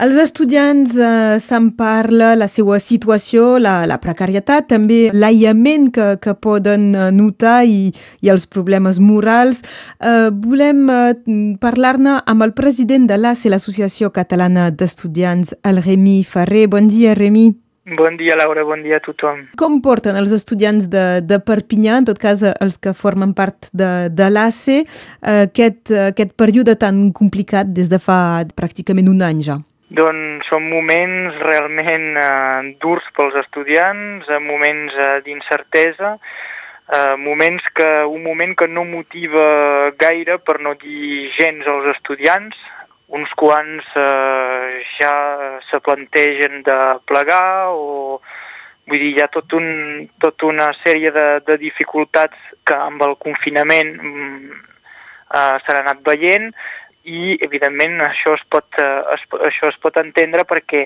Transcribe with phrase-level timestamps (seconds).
[0.00, 6.32] Els estudiants eh, se'n parla, la seva situació, la, la precarietat, també l'aïllament que, que
[6.40, 7.90] poden eh, notar i,
[8.24, 9.60] i els problemes morals.
[10.00, 11.12] Eh, volem eh,
[11.60, 16.64] parlar-ne amb el president de l'ACE, l'Associació Catalana d'Estudiants, el Remi Ferrer.
[16.72, 17.50] Bon dia, Remi.
[18.00, 19.50] Bon dia, Laura, bon dia a tothom.
[19.60, 24.08] Com porten els estudiants de, de Perpinyà, en tot cas els que formen part de,
[24.08, 24.84] de l'ACE,
[25.20, 29.60] aquest, aquest període tan complicat des de fa pràcticament un any ja?
[29.90, 36.12] Doncs són moments realment eh, durs pels estudiants, eh, moments eh, d'incertesa,
[36.94, 42.60] eh, moments que, un moment que no motiva gaire, per no dir gens, als estudiants.
[43.10, 45.14] Uns quants eh, ja
[45.66, 46.78] se plantegen de
[47.10, 48.20] plegar o
[48.86, 53.16] vull dir, hi ha tot un, tot una sèrie de, de dificultats que amb el
[53.18, 54.60] confinament mm,
[55.34, 56.52] eh, s'han anat veient
[57.08, 60.84] i evidentment això es, pot, eh, es, això es pot entendre perquè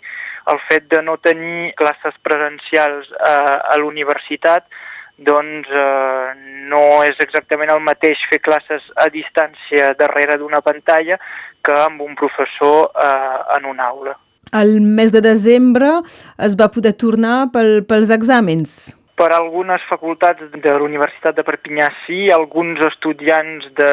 [0.53, 4.69] el fet de no tenir classes presencials eh, a l'universitat
[5.17, 6.35] doncs eh,
[6.71, 11.19] no és exactament el mateix fer classes a distància darrere d'una pantalla
[11.65, 14.17] que amb un professor eh, en una aula.
[14.53, 16.01] El mes de desembre
[16.39, 18.95] es va poder tornar pel, pels exàmens.
[19.15, 23.93] Per algunes facultats de l'Universitat de Perpinyà sí, alguns estudiants de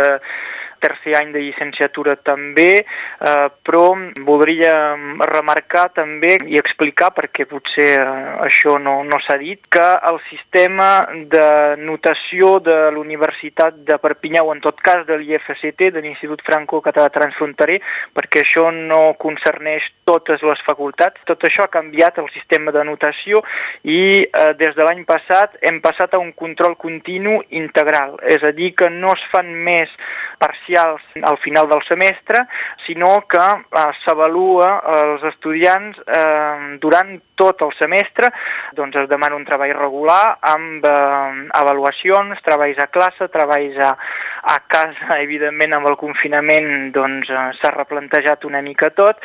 [0.82, 3.92] tercer any de llicenciatura també, eh, però
[4.26, 4.74] voldria
[5.32, 10.90] remarcar també i explicar, perquè potser eh, això no, no s'ha dit, que el sistema
[11.32, 11.48] de
[11.82, 17.80] notació de l'Universitat de Perpinyà, o en tot cas de l'IFCT, de l'Institut Franco-Català Transfronterer,
[18.18, 23.42] perquè això no concerneix totes les facultats, tot això ha canviat el sistema de notació
[23.84, 28.54] i eh, des de l'any passat hem passat a un control continu integral, és a
[28.56, 29.92] dir, que no es fan més
[30.42, 32.46] parcials al final del semestre,
[32.88, 38.30] sinó que eh, s'avalua els estudiants eh, durant tot el semestre,
[38.78, 43.94] doncs es demana un treball regular amb eh, avaluacions, treballs a classe, treballs a,
[44.56, 49.22] a casa, evidentment amb el confinament doncs eh, s'ha replantejat una mica tot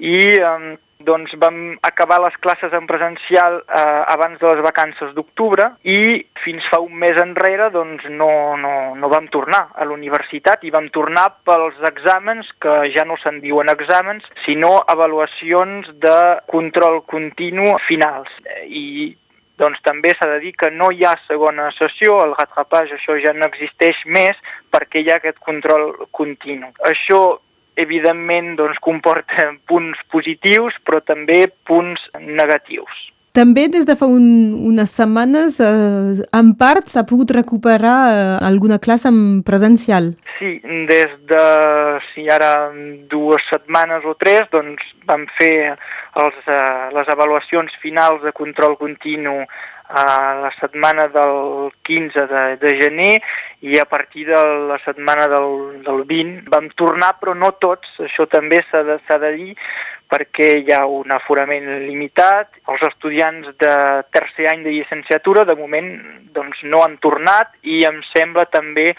[0.00, 5.70] i eh, doncs vam acabar les classes en presencial eh, abans de les vacances d'octubre
[5.82, 10.64] i fins fa un mes enrere doncs no, no, no vam tornar a la universitat
[10.64, 16.18] i vam tornar pels exàmens que ja no se'n diuen exàmens sinó avaluacions de
[16.50, 18.30] control continu finals
[18.68, 19.14] i
[19.60, 23.34] doncs també s'ha de dir que no hi ha segona sessió, el rattrapage això ja
[23.36, 24.38] no existeix més
[24.74, 26.72] perquè hi ha aquest control continu.
[26.90, 27.20] Això
[27.80, 33.10] evidentment doncs, comporta punts positius però també punts negatius.
[33.34, 34.26] També des de fa un,
[34.62, 40.12] unes setmanes, eh, en part, s'ha pogut recuperar eh, alguna classe en presencial.
[40.36, 40.52] Sí,
[40.86, 41.42] des de,
[42.12, 42.52] si ara
[43.10, 49.40] dues setmanes o tres, doncs vam fer els, eh, les avaluacions finals de control continu
[49.88, 53.18] a la setmana del 15 de, de gener
[53.60, 58.26] i a partir de la setmana del, del 20 vam tornar, però no tots, això
[58.32, 59.50] també s'ha de, de dir,
[60.08, 62.56] perquè hi ha un aforament limitat.
[62.70, 63.74] Els estudiants de
[64.14, 65.90] tercer any de llicenciatura, de moment,
[66.32, 68.92] doncs, no han tornat i em sembla també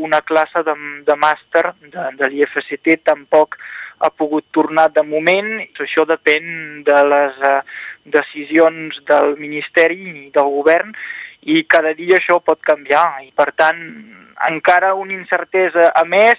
[0.00, 0.74] una classe de,
[1.06, 3.56] de màster de, de l'IFCT tampoc
[4.00, 5.58] ha pogut tornar de moment.
[5.84, 7.60] Això depèn de les uh,
[8.04, 10.92] decisions del Ministeri i del Govern
[11.42, 13.80] i cada dia això pot canviar i per tant
[14.48, 16.36] encara una incertesa a més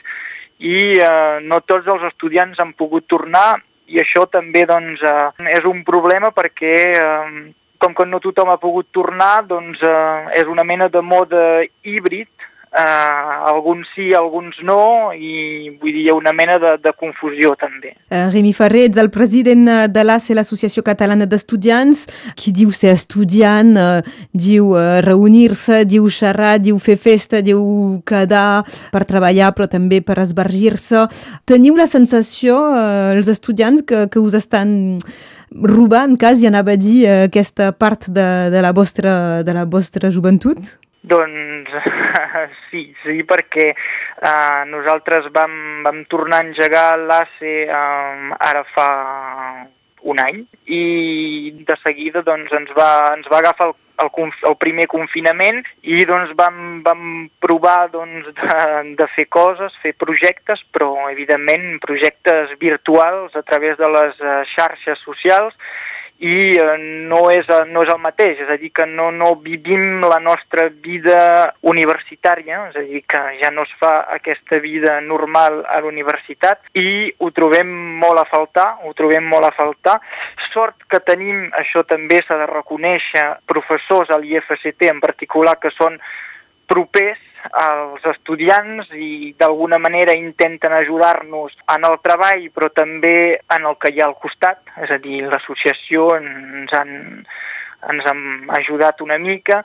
[0.61, 3.55] i eh, no tots els estudiants han pogut tornar
[3.91, 7.41] i això també doncs, eh, és un problema perquè eh,
[7.81, 11.43] com que no tothom ha pogut tornar doncs, eh, és una mena de mode
[11.83, 12.29] híbrid
[12.71, 17.49] Uh, alguns sí, alguns no, i vull dir, hi ha una mena de, de confusió
[17.59, 17.89] també.
[18.07, 22.05] Uh, Remi Ferrer, ets el president de l'ACE, l'Associació Catalana d'Estudiants,
[22.39, 27.59] qui diu ser estudiant, uh, diu uh, reunir-se, diu xerrar, diu fer festa, diu
[28.07, 31.09] quedar per treballar, però també per esbargir-se.
[31.51, 34.71] Teniu la sensació, uh, els estudiants, que, que us estan
[35.51, 40.07] robant, quasi anava a dir, uh, aquesta part de, de, la vostra, de la vostra
[40.07, 40.77] joventut?
[41.01, 41.69] Doncs
[42.69, 45.53] sí, sí, perquè eh, nosaltres vam,
[45.85, 48.89] vam tornar a engegar l'ACE eh, ara fa
[50.01, 53.75] un any i de seguida doncs, ens, va, ens va agafar el,
[54.05, 57.03] el, el primer confinament i doncs, vam, vam
[57.43, 58.57] provar doncs, de,
[59.01, 65.01] de fer coses, fer projectes, però evidentment projectes virtuals a través de les uh, xarxes
[65.05, 65.57] socials
[66.21, 66.77] i eh,
[67.09, 70.19] no, és, eh, no és el mateix, és a dir, que no, no vivim la
[70.21, 71.17] nostra vida
[71.65, 77.09] universitària, és a dir, que ja no es fa aquesta vida normal a l'universitat i
[77.17, 77.73] ho trobem
[78.03, 79.97] molt a faltar, ho trobem molt a faltar.
[80.51, 85.97] Sort que tenim, això també s'ha de reconèixer, professors a l'IFCT en particular que són
[86.69, 93.15] propers als estudiants i d'alguna manera intenten ajudar-nos en el treball però també
[93.55, 96.93] en el que hi ha al costat, és a dir, l'associació ens han,
[97.93, 98.21] ens han
[98.59, 99.63] ajudat una mica.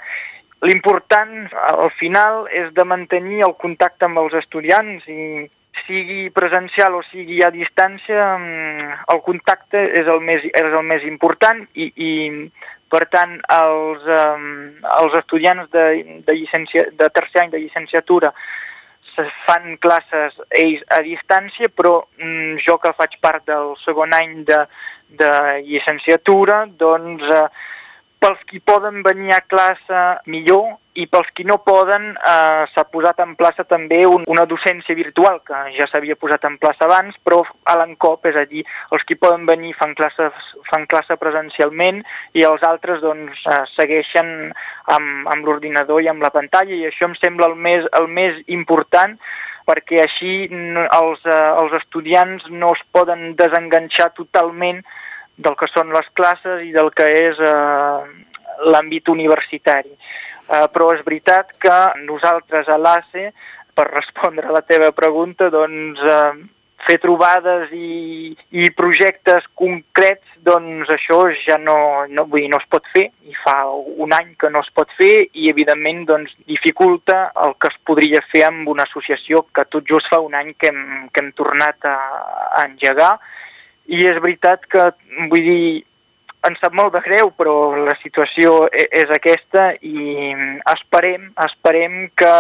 [0.65, 5.47] L'important al final és de mantenir el contacte amb els estudiants i
[5.85, 11.05] sigui presencial o sigui a distància, mm, el contacte és el més, és el més
[11.05, 12.13] important i, i
[12.93, 14.47] per tant, els, um,
[15.01, 15.87] els estudiants de,
[16.27, 18.33] de, llicencia, de tercer any de llicenciatura
[19.17, 24.43] se fan classes ells a distància, però mm, jo que faig part del segon any
[24.49, 24.61] de,
[25.23, 25.31] de
[25.67, 27.47] llicenciatura, doncs eh,
[28.21, 33.21] pels qui poden venir a classe millor i pels qui no poden eh, s'ha posat
[33.25, 37.43] en plaça també un, una docència virtual que ja s'havia posat en plaça abans però
[37.69, 38.65] a l'encop, és a dir,
[38.97, 40.31] els qui poden venir fan classe,
[40.71, 42.03] fan classe presencialment
[42.35, 44.33] i els altres doncs eh, segueixen
[44.97, 48.41] amb, amb l'ordinador i amb la pantalla i això em sembla el més, el més
[48.47, 49.19] important
[49.67, 54.85] perquè així els, eh, els estudiants no es poden desenganxar totalment
[55.37, 57.99] del que són les classes i del que és eh,
[58.73, 59.93] l'àmbit universitari.
[60.47, 61.77] Eh, però és veritat que
[62.07, 63.31] nosaltres a l'ACE,
[63.77, 66.45] per respondre a la teva pregunta, doncs eh,
[66.87, 71.77] fer trobades i, i projectes concrets, doncs això ja no,
[72.07, 74.93] no, vull dir, no es pot fer, i fa un any que no es pot
[74.99, 79.89] fer, i evidentment doncs, dificulta el que es podria fer amb una associació que tot
[79.91, 81.97] just fa un any que hem, que hem tornat a,
[82.61, 83.17] a engegar,
[83.91, 84.89] i és veritat que,
[85.31, 85.67] vull dir,
[86.49, 90.33] ens sap molt de greu, però la situació e, és aquesta i
[90.73, 92.33] esperem, esperem que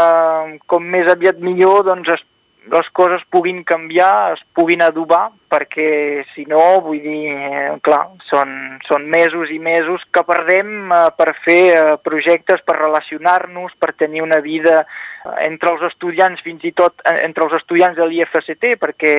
[0.70, 2.24] com més aviat millor doncs es
[2.72, 8.50] les coses puguin canviar, es puguin adobar, perquè si no, vull dir, eh, clar, són,
[8.86, 14.24] són mesos i mesos que perdem eh, per fer eh, projectes, per relacionar-nos, per tenir
[14.24, 18.68] una vida eh, entre els estudiants, fins i tot eh, entre els estudiants de l'IFCT,
[18.82, 19.14] perquè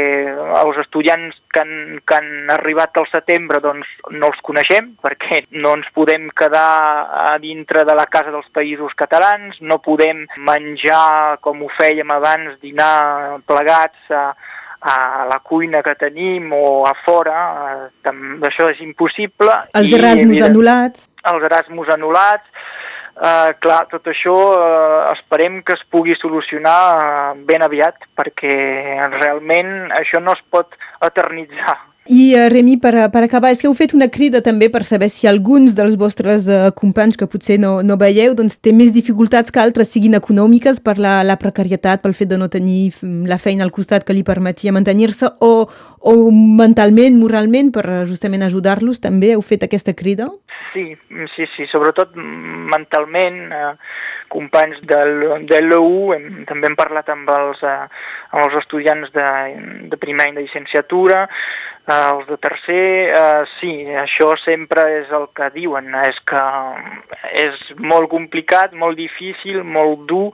[0.64, 5.78] els estudiants que han, que han arribat al setembre doncs no els coneixem, perquè no
[5.80, 6.68] ens podem quedar
[7.32, 12.60] a dintre de la casa dels països catalans, no podem menjar com ho fèiem abans,
[12.62, 14.30] dinar plegats a,
[14.82, 17.38] a la cuina que tenim o a fora,
[18.04, 19.54] això és impossible.
[19.78, 21.08] Els Erasmus anul·lats.
[21.32, 22.46] Els Erasmus anul·lats,
[23.18, 28.56] eh, clar, tot això eh, esperem que es pugui solucionar eh, ben aviat, perquè
[29.18, 31.80] realment això no es pot eternitzar.
[32.10, 35.10] I, uh, Remi, per, per acabar, és que heu fet una crida també per saber
[35.12, 39.52] si alguns dels vostres uh, companys que potser no, no veieu doncs, té més dificultats
[39.52, 42.94] que altres, siguin econòmiques per la, la precarietat, pel fet de no tenir
[43.28, 45.68] la feina al costat que li permetia mantenir-se, o,
[46.00, 50.30] o mentalment, moralment, per justament ajudar-los, també heu fet aquesta crida?
[50.72, 50.94] Sí,
[51.36, 53.72] sí, sí, sobretot mentalment, eh,
[54.32, 56.16] companys del, de l'EU,
[56.48, 57.88] també hem parlat amb els, eh,
[58.32, 59.30] amb els estudiants de,
[59.92, 65.28] de primer any de llicenciatura, eh, els de tercer, eh, sí, això sempre és el
[65.38, 66.44] que diuen, és que
[67.46, 70.32] és molt complicat, molt difícil, molt dur,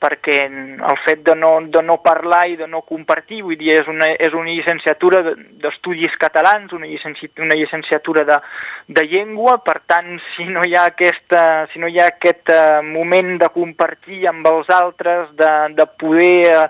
[0.00, 3.88] perquè el fet de no, de no parlar i de no compartir, vull dir, és
[3.90, 5.20] una, és una llicenciatura
[5.60, 8.38] d'estudis catalans, una llicenciatura, una llicenciatura de,
[8.88, 12.80] de llengua, per tant, si no hi ha, aquesta, si no hi ha aquest uh,
[12.86, 16.64] moment de compartir amb els altres, de, de poder uh,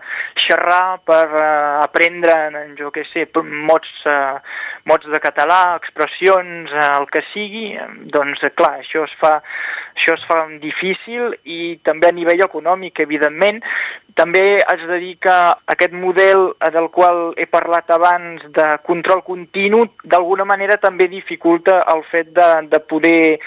[0.47, 1.47] xerrar per uh,
[1.85, 2.37] aprendre,
[2.79, 3.29] jo què sé,
[3.71, 3.91] mots,
[4.91, 7.69] mots de català, expressions, el que sigui,
[8.11, 9.37] doncs, clar, això es fa,
[9.95, 13.63] això es fa difícil i també a nivell econòmic, evidentment, evidentment.
[14.19, 15.37] També haig de dir que
[15.73, 22.03] aquest model del qual he parlat abans de control continu d'alguna manera també dificulta el
[22.11, 23.39] fet de, de poder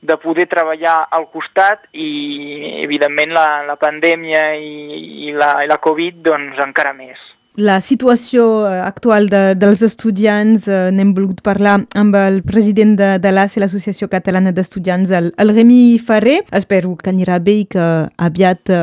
[0.00, 5.80] de poder treballar al costat i evidentment la, la pandèmia i, i, la, i la
[5.82, 7.18] Covid doncs encara més
[7.58, 10.68] la situació eh, actual de, dels estudiants.
[10.70, 15.52] Eh, N'hem volgut parlar amb el president de, de l'ACE, l'Associació Catalana d'Estudiants, el, el
[15.54, 16.38] Remi Ferrer.
[16.54, 17.84] Espero que anirà bé i que
[18.16, 18.82] aviat eh,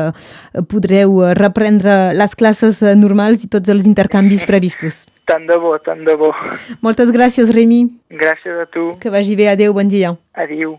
[0.70, 5.06] podreu reprendre les classes eh, normals i tots els intercanvis previstos.
[5.26, 6.30] Tant de bo, tant de bo.
[6.86, 7.86] Moltes gràcies, Remi.
[8.14, 8.92] Gràcies a tu.
[9.02, 9.50] Que vagi bé.
[9.56, 10.14] Adéu, bon dia.
[10.38, 10.76] Adéu.